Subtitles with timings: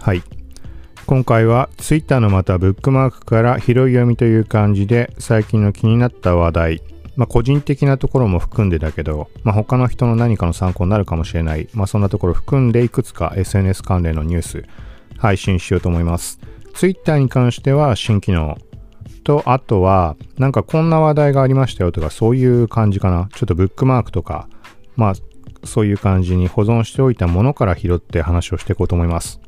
[0.00, 0.22] はい。
[1.04, 6.82] 今回は Twitter のまたブックマークから拾い読みという感じで最近の気になった話題、
[7.16, 14.64] まあ個人的なところも含んでだけど、まあ他の人の何かの参考になるかもしれない、まあそんなところ含んでいくつか SNS 関連のニュース
[15.18, 16.40] 配信しようと思います。
[16.74, 18.56] Twitter に関しては新機能
[19.24, 23.28] と、あとはなんかこんな話題がありましたよとかそういう感じかな。
[23.34, 24.48] ちょっとブックマークとか、
[24.96, 25.14] まあ
[25.64, 29.40] そういう感じに保存しておいたものから拾って話をしていこうと思います。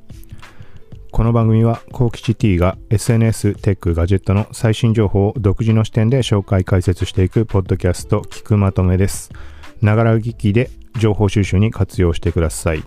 [1.12, 9.30] この番組は、コーキチ T が SNS、テック、ガジェットの最新情報を独自の視点で紹介解説していくポッドキャスト、聞くまとめです。
[9.83, 12.83] ながら聞きで情報収集に活用してください。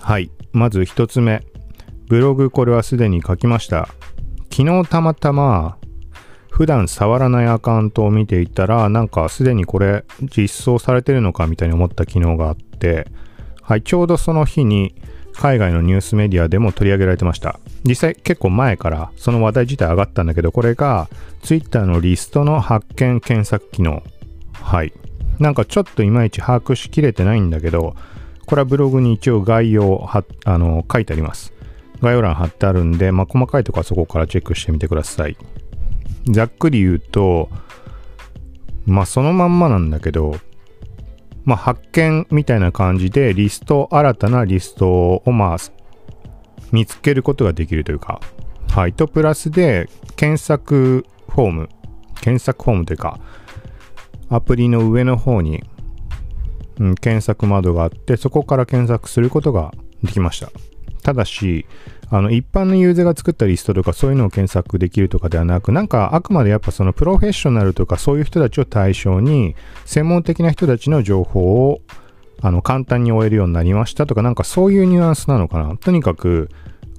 [0.00, 0.30] はい。
[0.52, 1.44] まず一つ目。
[2.08, 3.90] ブログこれはすでに書きました。
[4.50, 5.76] 昨日たまたま
[6.48, 13.06] 普段触らないアカウントを見ていたら、なんかすでにこれ実装されてるのかみたいに思った機能があって、
[13.60, 14.94] はい、ちょうどその日に
[15.34, 17.58] 海外のニュースメディアでも取り上げられてました。
[17.84, 21.08] 実際結構前からその話題自体上がったんだけど、これが
[21.42, 24.02] Twitter のリストの発見検索機能。
[24.52, 24.92] はい。
[25.38, 27.96] なんかちょっといまいち把握しきれてないんだけど、
[28.46, 31.52] これはブログに一応概要はあの書いてあります。
[32.00, 35.36] 概要欄貼ってあるんで、まあ、細かいとこはそこからチェックしてみてください。
[36.30, 37.48] ざっくり言うと、
[38.86, 40.36] まあそのまんまなんだけど、
[41.44, 44.88] まあ、発見みたいな感じでリスト、新たなリスト
[45.24, 45.56] をまあ
[46.70, 48.20] 見つけることができるというか、
[48.68, 48.92] はい。
[48.92, 51.68] と、プラスで検索フォーム、
[52.20, 53.20] 検索フォームというか、
[54.30, 55.62] アプリの上の方に、
[56.78, 60.50] うん、検索窓があって、そこから検索することができました。
[61.02, 61.66] ただし、
[62.14, 71.80] あの、一般のユーザーが作ったリストとかそういうのを検索できるとかではなく、なんかあくまでやっぱそのプロフェッショナルとかそういう人たちを対象に、専門的な人たちの情報を、
[72.42, 75.74] あの、簡単に終えるようになりましたとか、なんかそういうニュアンスなのかな？
[75.78, 76.50] とにかく、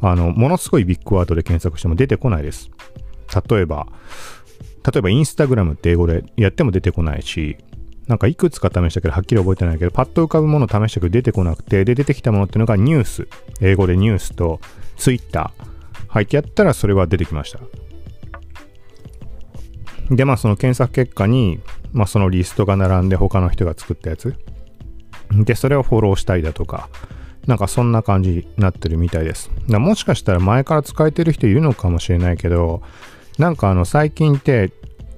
[0.02, 2.72] あの、ものすごいビッグワードで検索しても出てこないです。
[3.48, 3.86] 例えば、
[4.92, 7.58] 例えばインスタグラムって英語でやっても出てこないし、
[8.08, 13.28] なんかいくつか試したけど、はっきり覚えてないけど、パッと浮かぶものを試したけど出てこなくて、で、出てきたものっていうのがニュース。
[13.62, 14.60] 英語でニュースと、
[14.98, 15.64] ツイッター。
[16.10, 17.60] 入ってやったらそれは出てきました。
[20.12, 21.60] で、まあその検索結果に、
[21.92, 24.36] まあそのリストが並んで他の人が作ったやつ。
[25.32, 26.90] で、それをフォローしたりだとか、
[27.48, 29.50] なんかそんな感じになってるみたいです。
[29.70, 32.82] だもしかしたら前から使えてる人いるのかもしれないけど、
[33.38, 34.72] なんかあの最近って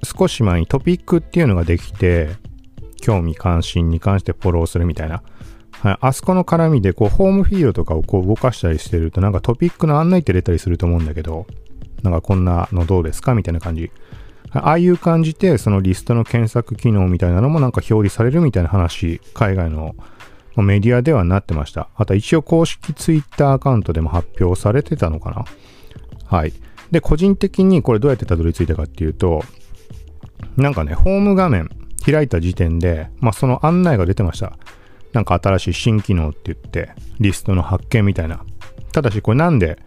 [0.03, 2.29] 少し前にトピックっていうのができて、
[3.05, 5.21] 興味関心に関してフォローするみたいな。
[5.71, 11.45] はい、あそこの絡みでこうホームフィールドとかをこう動かしたりしてるとなんかトピックの案内って出たりすると思うんだけど、
[12.01, 13.91] なんかこんなのどうですかみたいな感じ。
[14.53, 19.95] ああいう感じでそのリストの検索機能みたいなのもなんか表示されるみたいな話、海外の
[20.55, 21.89] メディアではなってました。
[21.95, 25.45] あと一応公式ツイッターアカウントでも発表されてたのかな
[26.25, 26.53] はい。
[26.89, 29.43] で、個人的にこれどうやってたどり着いたかっていうと、
[30.57, 31.69] なんかね、ホーム画面、
[32.11, 34.53] 開いた時点で、まあ、その案内が出てました。
[35.13, 38.43] なんか新しい新機能って言って、リストの発見みたいな。
[38.91, 39.79] ただし、これなんで、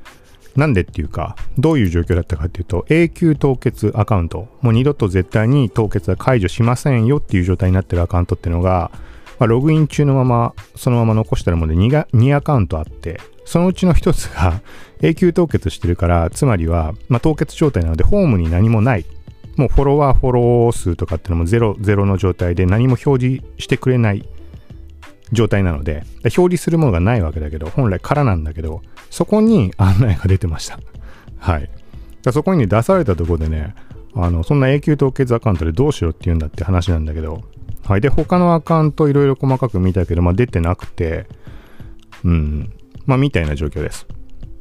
[0.57, 8.91] なんでっていうか、どういう状況だったかっていうと、永久凍結アカウント、もう二度と絶対に凍結は解除しませんよっていう状態になってるアカウントっていうのが、
[9.39, 14.61] まあ、ログイン中のまま、そのまま残したらもうで 2, 2アカウントあって、そのうちの一つが
[15.01, 19.05] 永久凍結してるから、つまりは、まあ、凍結状態なので、ホームに何もない
[19.59, 24.27] もうフォロワー、フォロー数とかっていうのもゼロ、ゼロの状態で何も表示してくれない
[25.33, 30.79] 状態なので、表示するものがないわけだけど、本来空なんだけど、そこに案内が出てました。
[31.39, 31.69] はい。
[32.23, 33.75] だそこに、出されたところでね、
[34.15, 37.43] あの、そんな永久凍結アカウントでどうしろって言うんだって話なんだけど、
[37.85, 38.01] はい。
[38.01, 41.27] で、他のアカウントいろいろ細かく見たけど、まあ出てなくて、
[42.25, 42.73] うん。
[43.07, 44.07] まあみたいな状況です。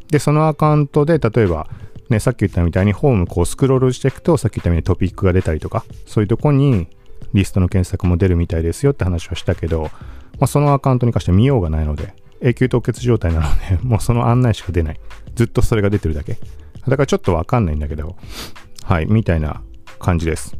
[0.10, 1.68] で、そのアカウントで、例えば、
[2.10, 6.88] ね、さっき言ったみたいにホームこうスクロールしていくと、さっき言ったみたいにトピックが出たりとか、そういうとこに
[7.34, 9.84] リストの検索も出るみたいですよって話をしたけど、
[10.40, 15.00] まあ、そのアカウントに関して見ようがないので、永久凍結状態なので、 もうその案内しか出ない。
[15.36, 16.38] ずっとそれが出てるだけ。
[16.88, 18.16] だからちょっとわかんないんだけど、
[18.84, 19.62] はい、みたいな
[20.00, 20.56] 感じです。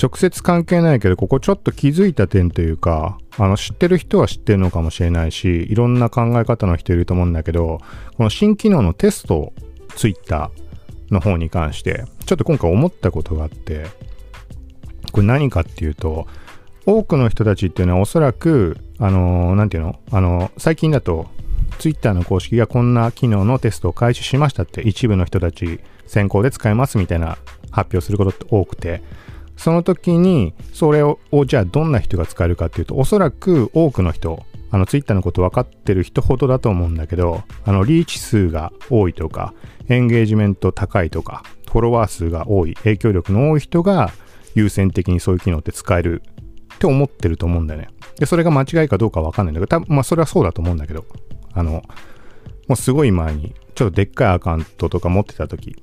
[0.00, 7.80] 直接関係ないけど、ここちょっと気づいた点というか、あの、知ってる人は知ってるのかもしれないし、いろんな考え方の人いると思うんだけど、
[8.16, 9.54] この新機能のテスト
[9.96, 10.50] Twitter
[11.10, 13.86] の方に関して、ちょっと今回思ったことがあって、
[15.12, 16.26] これ何かっていうと、
[16.84, 21.26] 多くの人たちっていうのはおそらく、あのー、なんていうのあのー、最近だと、
[21.78, 27.36] Twitter の公式がこんな機能のテストを開始しましたって一部の人たち先行で使えますみたいな
[27.70, 29.02] 発表することって多くて、
[29.56, 39.54] その時にそれをじゃあどんな人が使えるかっていうと、おそらく多くの人、あの、ツイッターのこと分かってる人ほどだと思うんだけど、あの、リーチ数が多いとか、
[39.88, 44.10] エンゲージメント高いとか、フォロワー数が多い、影響力の多い人が
[44.54, 46.22] 優先的にそういう機能って使える
[46.74, 47.88] って思ってると思うんだよね。
[48.18, 51.04] で、それが間違いかどうかわかんないんだけど、多分まあそれはそうだと思うんだけど、
[51.52, 51.82] あの、
[52.68, 55.76] もうすごい前に、ちょっとでっかいアカウントとか持ってた時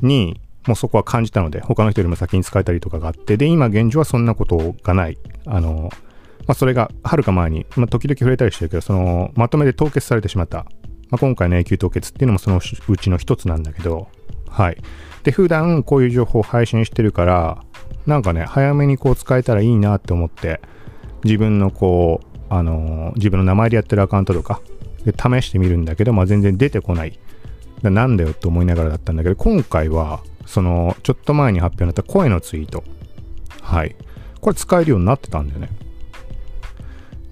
[0.00, 5.18] に、もうそこは感じたので、他の人よりも先に使えたりとかがあって、で、今現状はそんなことがない。
[5.46, 5.90] あの、
[6.46, 10.66] まあ、それがはるか前に、まあ、時々触れたりしてるけど、その、まとめて凍結されてしまった。
[11.10, 12.58] まあ、今回の永久凍結っていうのもその
[12.88, 14.08] うちの一つなんだけど、
[14.48, 14.78] はい。
[15.24, 17.62] で、普段こういう情報を配信してるから、
[18.06, 20.60] なんかね、早めにこう使えたらいいなって思って、
[21.24, 24.60] 自分のこう、あのー、自分の名前でやってるアカウントとか、
[25.04, 27.18] で試してみるんだけど、まあ、全然出てこない。
[27.82, 32.82] なんだよって思いながらだったんだけど、今回は、その、ちょっと前に発表になった声のツイート。
[33.62, 33.94] はい。
[34.40, 35.68] これ使えるようになってたんだよね。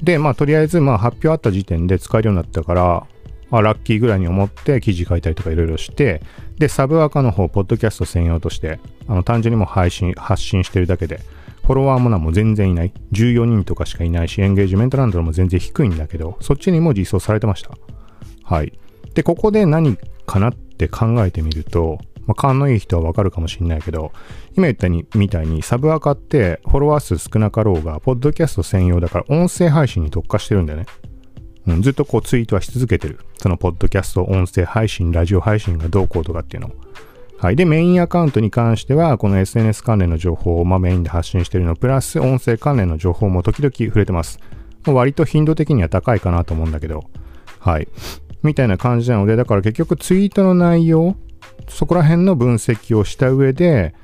[0.02, 3.06] で、まあ、とりあえず、まあ、発表あった時点で使えるようになったから、
[3.50, 6.22] まあ、ラッキーぐらいに思って記事書いたりとかいろいろして、
[6.58, 11.20] で、サブアカの方、ポッドキャスト専用として、あの、単純にも配信、発信してるだけで、
[11.64, 12.92] フォロワーもなも全然いない。
[13.12, 17.70] 14人とかしかいないし、エンゲージメントランドも全然低いんだけど、そっちにも実装されてました。
[18.44, 18.72] はい。
[19.14, 19.96] で、ここで何
[20.26, 24.12] かなって考えてみると、まあ、勘のいい人はわかるかもしんないけど、
[24.56, 30.86] 今言ったにみたいにサブアカってフォロワー数少なかろうが、ポッドキャスト専用だから音声配信に特化してるんだよね。
[31.66, 33.18] うん、ずっとこうツイートはし続けてる。
[33.38, 36.70] そのポッドキャスト、音声配信、ラジオ配信がどうこうとかっていうの。
[37.38, 37.56] はい。
[37.56, 44.38] で、メインアカウントに関しては、この SNS 関連の情報を、まあ、メインで発信してるの、プラス音声関連の情報も時々触れてます。
[44.86, 47.04] 割と頻度的には高いかなと思うんだけど、
[47.58, 47.88] はい。
[48.42, 51.16] みたいな感じなので、だから結局ツイートの内容、
[51.68, 53.94] そこら辺の分析をした上で、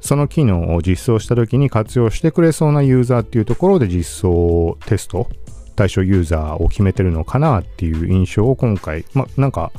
[0.00, 5.28] その機能を実装した時に活用してくれそうなユーザーっていうところで実装テスト、
[5.74, 9.72] 対象ユーザーを決めてるのかなっていう印象を今回、まなんか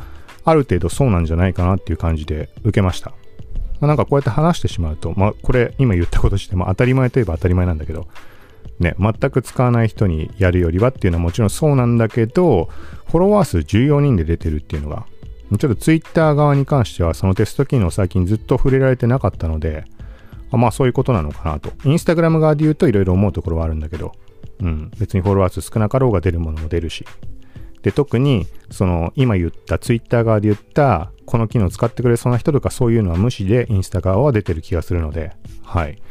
[0.45, 3.13] ある程度そうなんじゃないかなっていう感じで受けました。
[3.79, 8.07] ま、なんかこうやって話してしまうと、まあ、これ今言ったことしても当たり前といえば当たり前なんだけど、
[8.79, 12.69] ね、全く使わない人にやるよりはっていうのはもちろんそうなんだけど、
[13.07, 15.05] フォロワー数14人で出てるっていうのが、
[15.49, 19.85] ちょっと Twitter 側に関してはそのテスト機能最近ずっと触れられてなかったので、
[20.51, 21.71] あまあそういうことなのかなと。
[21.85, 24.13] インスタグラム側で言うといろいろ思うところはあるんだけど、
[24.59, 27.05] うん、別にフォロワー数少なかろうが出るものも出るし、
[27.83, 35.31] で、特に、その、今言った、ツイッター側で言った、この機能使ってくれそうな人とかそういうのは無視でインスタ側は出てる気がするので、
[35.63, 36.01] はい。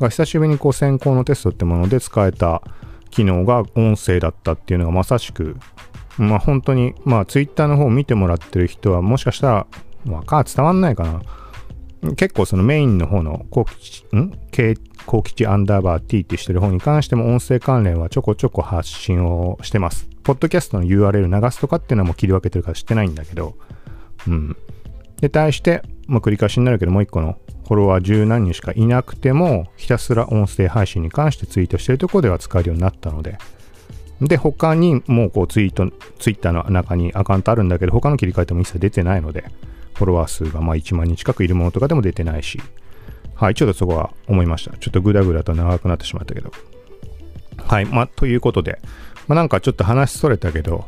[0.00, 2.62] 久しぶりにこう先行のテストってもので使えた
[3.10, 5.56] 機能が音声だったっていうのがまさしく、
[6.18, 9.66] まあ本当に、まあツイッターの方を見てもらってる人はもしかした
[10.06, 11.22] ら、わか、伝わんないかな。
[12.16, 14.32] 結構そのメインの方の幸吉、ん？
[15.06, 20.08] 幸吉アンダーバー T ってしてる方に関しても音声関連はちょこちょこ発信をしてます。
[20.22, 23.54] ポッドキャストの URL 流すとかっていうのはもう切り分けてるから知ってないんだけど、
[24.26, 24.56] うん。
[25.20, 33.38] で、対して、まあ、繰り返しになるけど、もう一個のフォロワー十何人しかいなくても、ひたすら音声配信に関してツイートしてるところでは使えるようになったので、
[34.20, 39.44] で、他にもうこうツイート、ツイッターの中にアカウントあるんだけど、他の切り替えても一切出てないので、
[39.94, 42.60] フォロワー数がまあ1万人近くいるものとかでも出てないし、
[43.34, 44.76] はい、ちょっとそこは思いました。
[44.76, 46.52] ちょっとグダグダと長くなってしまったけど。
[47.56, 48.80] はい、まあ、ということで、
[49.28, 50.86] まあ、なんかちょっと話それたけど、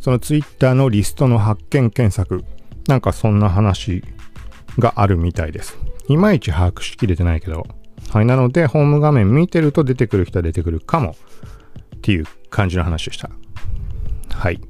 [0.00, 2.44] そのツイッターのリストの発見検索、
[2.88, 4.02] なんかそんな話
[4.78, 5.78] があるみたいです。
[6.08, 7.66] いまいち把握しきれてないけど、
[8.10, 11.14] はい、なので、ホーム画面見てると出てくる人は出てくるかも
[12.02, 13.30] っていう感じの話でした。
[14.30, 14.60] はい。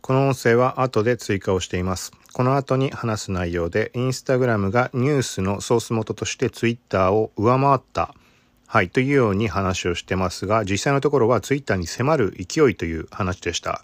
[0.00, 2.12] この音声は後で追加をしています。
[2.32, 8.14] この後に話す内容で、インスタグラムがニュースのソース元としてツイッターを上回った、
[8.66, 13.82] はい、というように話をしてますが、実際のところはツイッターに迫る勢いという話でした。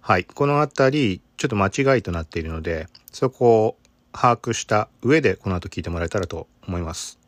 [0.00, 3.76] はい、このあたり、ちょっと間違いとなっているので、そこを
[4.12, 7.18] 把握した上で、この後聞いてもらえたらと思います。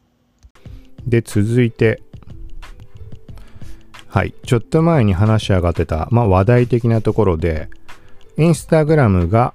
[1.06, 2.02] で、続いて、
[4.12, 7.70] はい、ちょっと前に話し上がってた、まあ話題的なところで、
[8.36, 9.54] インスタグラムが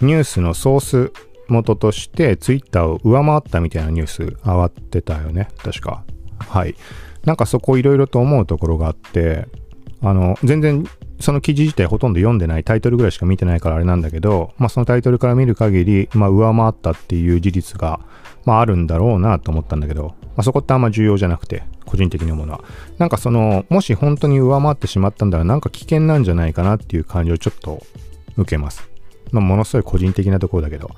[0.00, 1.12] ニュースのソース
[1.48, 5.48] 元としてツイッターを上回ったみたいなニュース上がってたよね。
[5.58, 6.04] 確か。
[6.38, 6.74] はい。
[7.26, 9.46] なんかそこいろいろと思うところがあって、
[10.00, 10.86] あの、全然
[11.20, 18.00] その記事自体ほとんど読んでないタイトルぐらいしか見てないからあれなんだけど、まあそのタイトルから見る限り、まあ上回ったっていう事実が、
[18.46, 22.64] まああるんだろうなと思ったんだけど、まあそこってあんま重要じゃなくて、個人的に思うのは。
[22.98, 27.82] なんかその、もし本当に上回ってしまったんだらなんか危険なんじゃないかなっていう感じをちょっと
[28.36, 28.88] 受けます。
[29.30, 30.90] まあものすごい個人的なところだけど、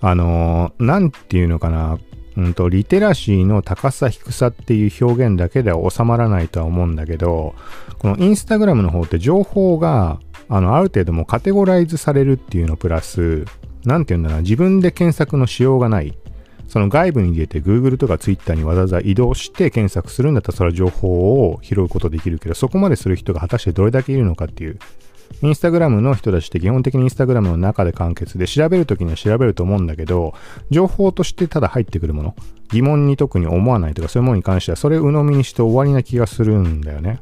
[0.00, 1.98] あのー、なんていうのかな、
[2.36, 7.54] うんと、リテラシーの高さ低さっていう表現だけでは収まらないとは思うんだけど、
[7.98, 13.44] このインスタグラムの方って情報が、あの、ある程度もカテゴライズされるっていうのプラス、
[13.84, 16.16] なんて言うんだな、自分で検索のしようがない。
[16.68, 24.78] その外部に出て Google とか Twitter にわざわざ移動して検索するんだったらそれは情報を拾うことできるけど、そこまでする人が果たしてどれだけいるのかっていう。
[25.42, 30.34] インスタグラムの人たちって基本的にインスタグラムの中で完結で調べるときには調べると思うんだけど、
[30.70, 32.34] 情報としてただ入ってくるもの、
[32.72, 37.20] 疑問に特に思わないとかそういうものに関してはそれを鵜呑みにして終わりな気がするんだよね。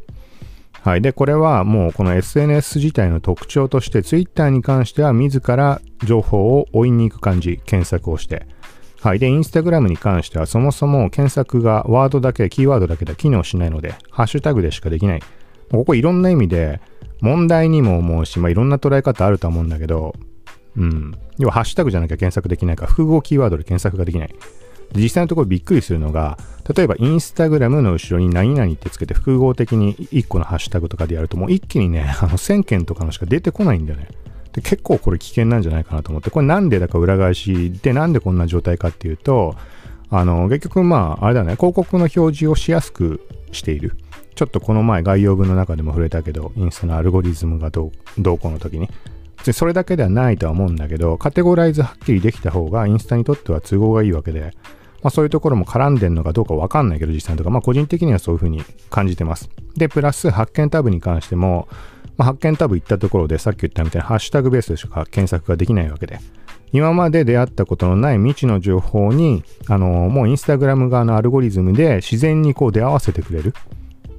[0.83, 1.03] はい。
[1.03, 8.47] で、これはもうこの SNS 自体の特徴として Twitter に関しては自ら情報を追いに行く感じ、検索をして。
[9.07, 9.21] はい。
[9.21, 15.23] で、インスタグラムに関してはそもそも検索がワードだけ、キーワードだけでは機能しないので、ハッシュタグでしかできない。
[15.71, 16.81] ここいろんな意味で
[17.21, 20.17] 問題にも思うし、まあ、いろんな捉え方あると思うんだけど、
[20.77, 21.15] うん。
[21.39, 24.35] 要はハッシュタグじゃなきゃ検索できないから、複合キーワードで検索ができない。
[24.93, 26.37] 実際のところびっくりするのが、
[26.75, 34.09] 例えばインスタグラムの後ろに何々ってつけて複合的に1個のハッシュタグとかでやるともう一気にね、あの1000件とかのしか出てこないんだよね。
[34.57, 39.55] で結構これ危険なんじゃないかなと思って、これなんでだか裏返しでなんでこんな状態かっていうと、
[40.09, 43.21] あの、結局まあ、あれだね、広告の表示をしやすく
[43.53, 43.97] している。
[44.35, 48.89] ちょっとこの前概要文の中でも触れたけど、インスタのアルゴリズムがどう、どうこうの時に。
[49.37, 54.53] 別にそれだけではないとは思うんだけど、カテゴライズはっきりできた方がインスタにとっては都合がいいわけで、
[55.03, 59.51] まあそういうところも絡んでんのかどうかわかんないけど、実際とか、まあ個人的にはそういうふうに感じてます。
[59.77, 61.69] で、プラス発見タブに関しても、
[62.17, 66.19] まあ、発見タブ行ったところでさっき言ったみたいにハッシュタグベースでしか検索ができないわけで、
[66.73, 73.55] 今まで出会ったことのない未知の情報に、あのもうインスタグラム側のアルゴリズムで自然にこう出会わせてくれる。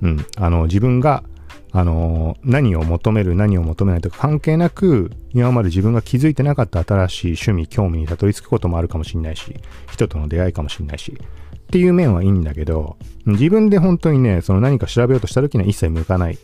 [0.01, 0.25] うん。
[0.37, 1.23] あの、自分が、
[1.73, 9.55] あの何を求める、何を求めないとか関係なく、今まで自分が気づいてなかった新しい趣味、興味にたどり着くこともあるかもしれないし、
[9.91, 16.37] 人との出会いかもしれないし、っていう面はいいんだけど、自分で本当にね、その何か調べようとした時には一切向かない。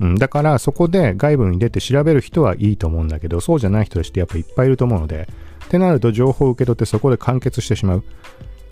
[0.00, 5.28] うん、だからそこで外部に出て調べる人はいいと思うんだけど、そうじゃない人たちってやっぱいっぱいいると思うので、
[5.64, 8.04] ってなると情報を受け取ってそこで完結してしまう。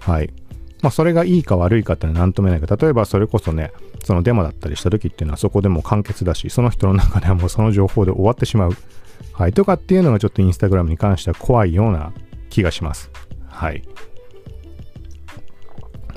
[0.01, 0.33] はい。
[0.83, 3.73] まあそれがいいか悪いかってのは何とも言えないけど、例えばそれこそね、
[4.05, 8.77] そのデモだったりした時っていうのはそこでもう完結だし、その人の中ではもうその情報で終わってしまう。
[9.33, 9.53] はい。
[9.53, 12.13] とかっていうのがちょっとインスタグラムに関しては怖いような
[12.51, 13.11] 気がします。
[13.47, 13.83] はい。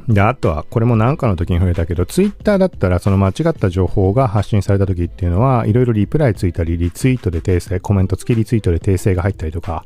[0.08, 9.86] で、あとは、これも何かの時に触れたけど、ツイッターだったら、その間違った情報が発信された時っていうのは、いろいろリプライついたり、リツイートで訂正、コメント付きリツイートで訂正が入ったりとか、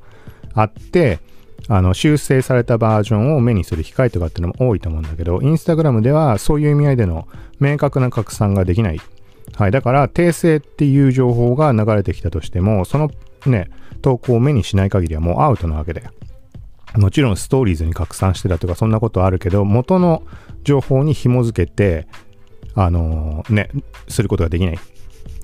[0.53, 1.19] あって、
[1.69, 7.27] あの、修正されたバージョンを目にする機会とかっていうのも多いと思うんだけど、インスタグラムではそういう意味合いでの
[7.59, 8.99] 明確な拡散ができない。
[9.55, 9.71] はい。
[9.71, 13.11] だから、訂正っていう情報が流れてきたとしても、その
[13.45, 13.69] ね、
[14.01, 16.03] 投稿を目にしない限りはもうアウトなわけで。
[16.95, 20.23] もちろんストーリーズに拡散してたとかそんなことあるけど、元の
[20.63, 22.07] 情報に紐づけて、
[22.75, 23.69] あのー、ね、
[24.07, 24.79] することができない。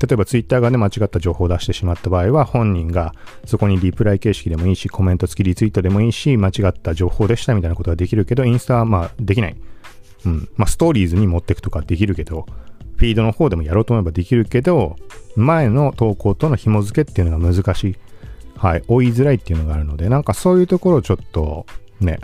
[0.01, 3.13] 例えばツイッターがね、間違った情報を出してしまった場合は、本人が
[3.45, 9.55] そこにリプライ形式でもいいし、コメント付きリツイートでもいいし、間違った情報でしたみたいなことができるけど、インスタはまあできない。
[10.25, 10.49] うん。
[10.57, 12.45] まあストーリーズに持っていくとかできるけど、
[12.97, 14.95] フィードの方でもやろうと思えばできるけど、
[15.35, 17.95] 前の投稿との紐付けっていうのが難しい。
[18.65, 21.67] はい、追いづらいっていうのがあるので、なんかそういうところちょっと
[21.99, 22.17] ね、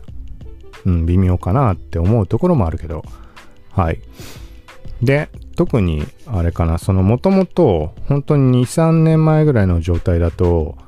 [0.88, 3.04] うん、微妙かなって思うところもあるけど、
[3.70, 4.00] はい。
[5.04, 10.80] で、特にあれかな、そのもともと本当に2、3年前ぐらいの状態だと、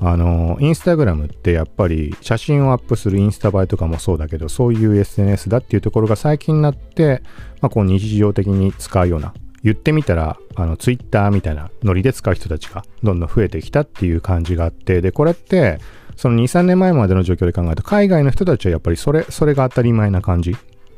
[0.00, 7.22] あの、インスタグラムってやっぱり写真をアップするインスタ映えとかもそうだけど、そういう SNS だっていうところが最近になって、
[7.60, 15.78] まあこう日常的に使うような言ってみたら、あの、ツイッターみたいなノリで使う人たちがどんどん増えてきたっていう感じがあって、で、これって、
[16.16, 20.52] その2、3年前までの状況で考えると、海外の人たちはやっぱりそれ、それが当たり前な感じ。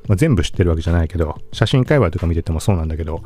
[0.09, 3.23] まあ、全部知ってるわけじゃないけど、写真界隈とか見ててもそうなんだけど、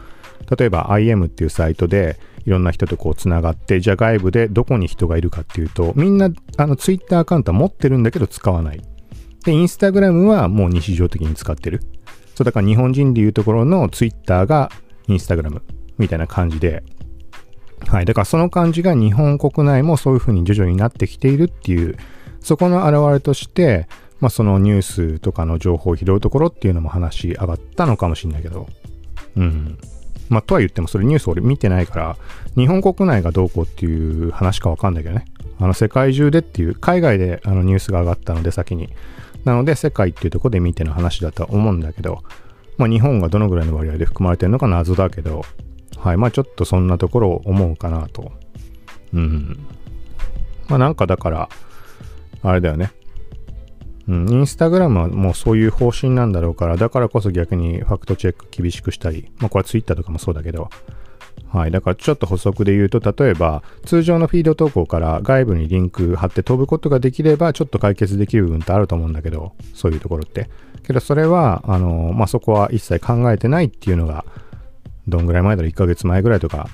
[0.56, 8.82] 例えば IM っていうサイトでいろんな人とこう繋がって、じゃあ外部でどこに人がいるかっていうと、みんなあのツイッターアカウントは持ってるんだけど使わない。
[9.44, 11.80] で、インスタグラムはもう日常的に使ってる。
[12.34, 14.70] そうだから日本人でいうところのツイッターが
[15.10, 15.62] インスタグラム
[15.98, 16.82] みたいな感じで、
[17.86, 18.04] はい。
[18.04, 21.96] だからその感じが日本国内もそういう風に徐々になってきているっていう、
[22.40, 23.88] そこの表れとして、
[24.20, 28.68] まあそのニュースとかの情報を拾うところっていうのも話し上がったのかもしれないけど、
[29.36, 29.78] うん。
[30.28, 32.16] まあとは言ってもそれニュース俺見てないから、
[32.54, 35.24] 日本国内がどうこうっていう話かわかんないけどね。
[35.58, 38.90] あの世界中でっていう、海外であのニュースが上がったので先に。
[39.44, 42.22] なので世界っていうとこで見ての話だとは思うんだけど、
[42.80, 45.42] まあ、日本がどのぐらいの割合で含まれてるのか謎だけど、
[45.98, 46.16] はい。
[46.16, 48.32] まあ、ちょっとそんなところを思うかなと。
[49.12, 49.66] うん。
[50.66, 51.48] まあ、なんかだから、
[52.42, 52.90] あれだよね。
[54.08, 60.70] うん、インスタグラムはもうそういう方針なんだろうから、だからこそ逆にファクトチェック厳しくしたり、まあこれはツイッターとかもそうだけど、
[61.52, 61.70] はい。
[61.70, 70.48] だからちょっと補足で言うと、例えば、通常のフィード投稿から外部にリンク貼って飛ぶことができれば、ちょっと解決できる部分ってあると思うんだけど、そういうところって。
[70.86, 74.24] けどそれは、あの、まあ、そこは一切考えてないっていうのが、
[75.08, 76.68] どんぐらい前だろう、1ヶ月前ぐらいとか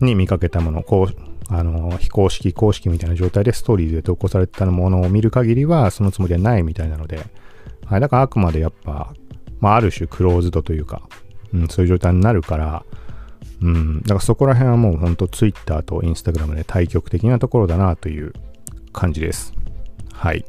[0.00, 1.14] に見かけたもの、こう、
[1.48, 7.24] あの、非公式、公式みたいな状態でストーリーで投稿されてたものを見る限りは、そのつもりはないみたいなので、
[7.86, 8.00] はい。
[8.00, 9.14] だからあくまでやっぱ、
[9.60, 11.02] まあ、ある種クローズドというか、
[11.54, 12.84] うん、そういう状態になるから、
[13.60, 18.32] うん、だからそこら辺はもうほんと Twitter と Instagram で対極的なところだなという
[18.92, 19.52] 感じです。
[20.12, 20.44] はい。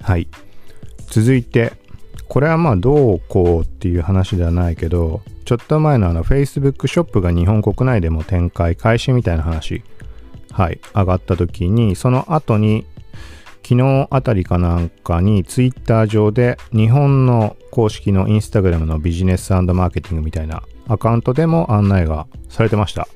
[0.00, 0.28] はい。
[1.10, 1.72] 続いて、
[2.28, 9.82] これはまあどうこうっていう話ではないけど、ちょっと前のあの Facebook ショップが日本国内でも展開開始みたいな話、
[10.50, 12.86] はい、上がった時に、その後に
[13.62, 23.08] 昨日あたりかなんかに Twitter 上で日本の公式の Instagram のビジネスマーケティングみたいなアカウントでも案内がされてました。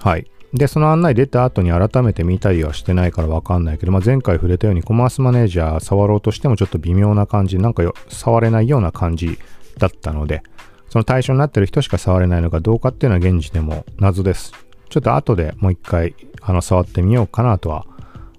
[0.00, 0.26] はい。
[0.52, 9.38] で、その案内出た後に改めて見たりはしてないからわかんないけど、まあ、前回触れたようにコマースマネージャー触ろうとしてもちょっと微妙な感じ、なんか触れないような感じ
[9.78, 10.42] だったので、
[10.90, 14.52] その対象になってる人しか触れないのかどうかっていうのは現時点も謎です。
[14.90, 17.84] ちょっと後でもう一回あの触ってみようかなとは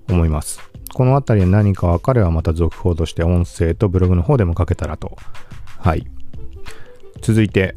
[0.07, 0.61] 思います。
[0.93, 5.17] この辺りで何か分かればまた続報として音声とブログの方でも書けたらと。
[5.79, 6.07] はい。
[7.21, 7.75] 続いて、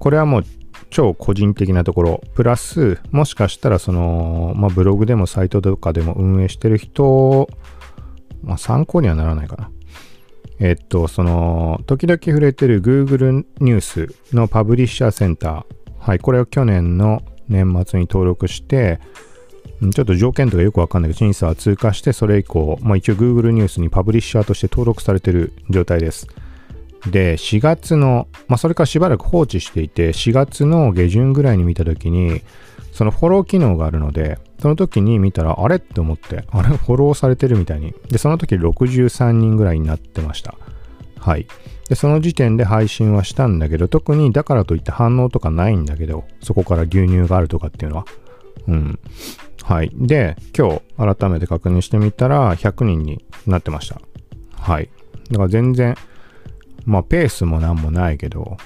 [0.00, 0.44] これはもう
[0.88, 7.48] 超個人的なところ、プラス、もしかしたらその、まあ、ブログでもサイトとかでも運営してる人、
[8.42, 9.70] まあ、参考にはならないかな。
[10.58, 15.64] えっと、その、時々触れてる Google ニュースのパブリッシャーセンター。
[15.98, 19.00] はい、これを去年の年末に登録して、
[19.94, 26.26] ちょっと条件とかよくわかんないけど、審査は通過して、それ以降、まあ一応 Google ニュースにパブリッシャーとして登録されてる状態です。
[27.06, 32.42] で、4月の、まあ、それからしばらく放置していて、4月の下旬ぐらいに見たときに、
[32.92, 37.94] そのフォロー機能があるので、その時に見たら、あれって思って、あれフォローされてるみたいに。
[38.10, 40.54] で、その時63人ぐらいになってました。
[41.18, 41.46] はい。
[41.88, 48.04] で、その時点で配信はしたんだけど、特にだからといって反応とかないんだけど、そこから牛乳があるとかっていうのは。
[48.68, 48.98] うん。
[49.62, 49.90] はい。
[49.94, 54.00] で、今日改めて確認してみたら、100人になってました。
[54.52, 54.90] はい。
[55.30, 55.94] だから全然、
[56.90, 58.56] まあペースもなんもないけど、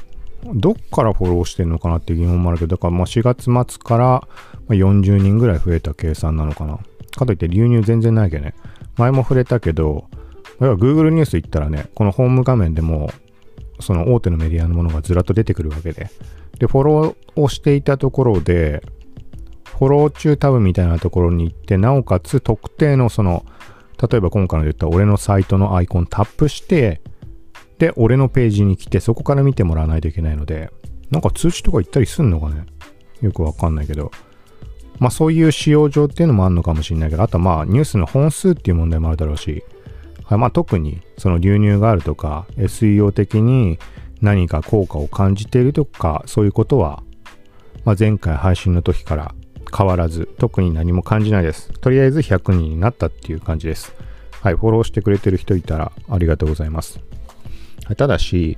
[0.54, 4.28] どっからフォローしてんのかなっていう疑問もあるけど、だからまあ4月末から
[4.68, 6.78] 40人ぐらい増えた計算なのかな。
[7.16, 8.54] かといって流入全然ないけどね。
[8.96, 10.06] 前も触れたけど、
[10.58, 13.10] 要は Google ニュース行ったらね、このホーム画面でも、
[13.80, 16.08] その大手のメディアのものがずらっと出てくるわけで。
[16.58, 18.82] で、フォローをしていたところで、
[19.76, 23.44] フォロー中タブみたいなところに行って、なおかつ特定のその、
[24.10, 27.00] 例えば今回の言った俺のサイトのアイコンタップして、
[27.84, 30.70] で、俺のページに来て、そこから見てもらわないといけないので、
[31.10, 32.64] なんか通知とか行ったりすんのかね？
[33.20, 34.10] よくわかんないけど。
[34.98, 39.64] まあそういう使用上っていうのもあるのかもしれないけど、あとまあニュースの本数っていう問題もあるだろうし、
[40.24, 43.78] はい、まあ特にその流入があるとか、SEO 的に
[44.22, 47.02] 何か効果を感じているとか、そういうことは、
[47.84, 49.34] まあ、前回配信の時から
[49.76, 51.70] 変わらず、特に何も感じないです。
[51.80, 53.94] とりあえず100人になったっていう感じです。
[54.40, 56.98] はい、フォローしてくれてる人いたらありがとうございます。
[57.96, 58.56] ただし、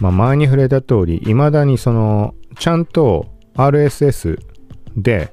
[0.00, 4.38] まあ、前に触れた通り、未だにその、ちゃんと RSS
[4.96, 5.32] で、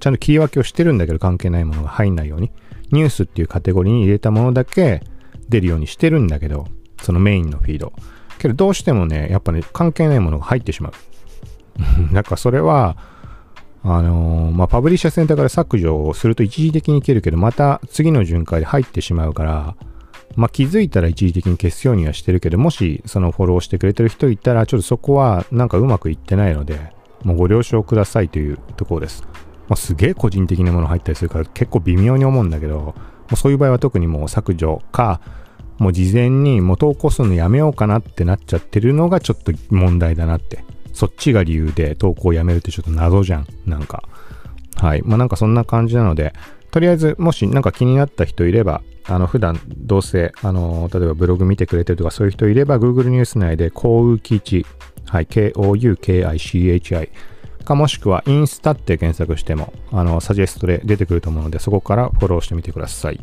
[0.00, 2.50] ちゃんと切り分けをしてるんだけど関係ないものが入んないように、
[2.90, 5.02] ニュースっていうカテゴリーに入れたものだけ
[5.48, 6.66] 出るようにしてるんだけど、
[7.02, 7.92] そのメインのフィード。
[8.38, 10.92] けどどうしてもね、やっぱね、関係ないものが入ってしまう。
[12.12, 12.96] なんかそれは、
[13.84, 19.76] あのー、まあ、パブリッシャーセンターから削除をすると一時的にいけるけど、また次の巡回で入ってしまうから、
[20.36, 26.78] まあ、気づいたら一時的に消すようにはしてるけど、もしそのフォローしてくれてる人いたら、ちょっとそこはなんかうまくいってないので、
[27.24, 29.22] もうご了承くださいというところです。
[29.68, 32.94] まあ、すげえ個人的なもの入ったりするから結構微妙に思うんだけど、も
[33.32, 35.20] うそういう場合は特にもう削除か、
[35.78, 40.64] もう事前にもう投稿するのやめようかなってなっちゃってるのがちょっと問題だなって。
[40.92, 43.46] そっちが理由で投稿をやめるってちょっと謎じゃん。
[43.66, 44.02] なんか。
[44.76, 45.02] はい。
[45.04, 46.32] まあなんかそんな感じなので、
[46.70, 54.66] とりあえずもしなんか気になった人いれば、あの、普段どうせ、あの、例えばブログ見てくれてるとかそういう人いれば、Google ニュース内で、コウキチ、
[55.06, 57.10] はい、K-O-U-K-I-C-H-I
[57.64, 63.20] かもしくはインスタって検索しても、あの、サジェストで出てくると思うので、そこからフォローしてみてください。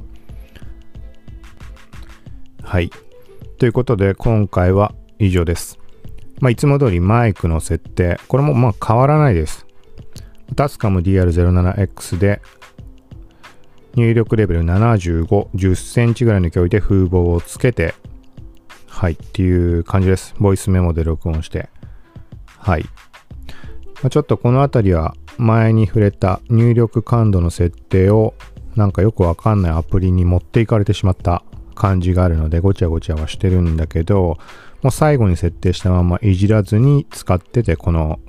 [2.63, 2.91] はい。
[3.57, 5.79] ということで、今回は以上です。
[6.41, 9.65] まあ、いつも通りマイクの設定、これもまあ変わらないです。
[10.55, 12.41] タスカム DR07X で
[13.95, 17.93] 入力レベル75、10センチぐらいの距離で風防をつけて、
[18.87, 20.35] はいっていう感じです。
[20.37, 21.69] ボイスメモで録音して。
[22.57, 22.85] はい。
[24.03, 28.33] ま、ちょっとこの辺りは前に触れた入力感度の設定を
[28.75, 34.37] なんかよくわかんないアプリに持っていかれてしまった感じがあるのでごちゃごちゃはしてるんだけど、
[34.81, 38.19] もう最後に設定したままいじらずに使っててこの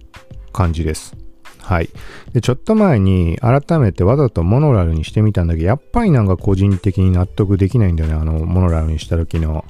[0.53, 1.26] 感じです。
[1.67, 1.89] はい。
[2.33, 8.15] で、ちょっと前に改めてわざとモノラルにしてみたんだけど、やっぱりなんか個人的に納得できないんだよね。
[8.15, 9.65] あの、モノラルにした時の、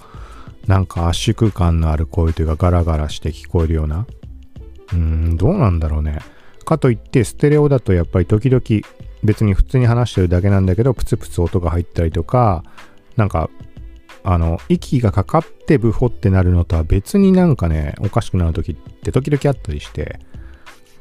[0.66, 4.06] なんか圧縮感のある声というかガラガラして聞こえるような。
[4.92, 6.18] うーん、どうなんだろうね。
[6.66, 8.60] かといって、ステレオだとやっぱり時々
[9.24, 12.62] 別に普通に話してるだけなんだけど、プツプツ音が入ったりとか、
[13.16, 13.48] なんか、
[14.22, 20.20] あの、息がかかってブホってなるのとは別になんかね、おかしくなる時って時々あったりして、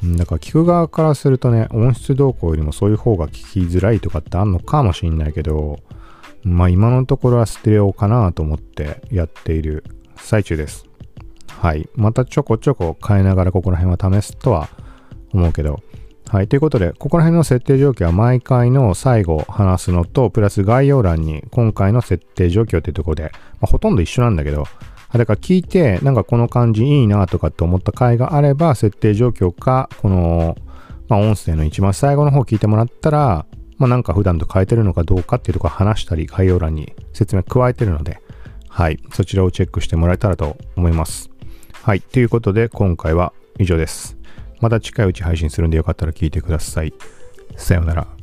[0.04, 5.80] だから聞く側からするとね、音質動向よりもそういう方が聞きづらいとかってあんのかもしんないけど、
[6.44, 9.84] まあ今のところはステレオかなと思ってやっている
[10.18, 10.86] 最中です。
[11.48, 11.90] はい。
[11.96, 14.70] またちょこちょこ変えながらここら辺は試すとは
[15.34, 15.82] 思うけど。
[16.28, 16.48] はい。
[16.48, 23.30] ということで、ここら辺の設定状況は毎回の最後話すのと、プラス概要欄に今回の設定状況っていうところで、ま
[23.64, 24.66] あ、ほとんど一緒なんだけど、
[25.18, 30.58] だから聞いて、なんかこの感じいいなとかって思った回があれば、設定状況か、この、
[31.08, 33.46] まあ、音声の一番最後の方聞いてもらったら、
[33.78, 38.22] まあ、なんか普段と変えてるのかどうかっていうところ話したり、概要欄に説明加えてるので、
[38.70, 41.30] はい、そちらをチェックしてもらえたらと思います。
[41.82, 44.18] はい、ということで今回は以上です。
[44.60, 46.94] また近いうち配信するんでよかったら聞いてください。
[47.56, 48.15] さようなら。